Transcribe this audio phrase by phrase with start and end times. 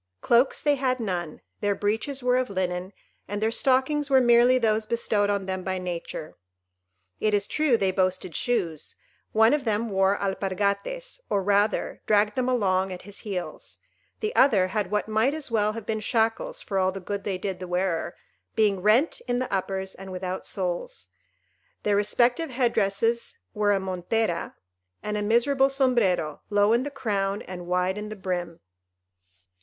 [0.19, 2.91] Cloaks they had none; their breeches were of linen,
[3.27, 6.33] and their stockings were merely those bestowed on them by Nature.
[7.19, 8.95] It is true they boasted shoes;
[9.31, 13.77] one of them wore alpargates, or rather dragged them along at his heels;
[14.21, 17.37] the other had what might as well have been shackles for all the good they
[17.37, 18.15] did the wearer,
[18.55, 21.09] being rent in the uppers, and without soles.
[21.83, 24.55] Their respective head dresses were a montera
[25.03, 28.61] and a miserable sombrero, low in the crown and wide in the brim.